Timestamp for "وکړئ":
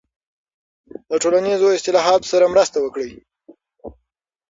2.81-3.11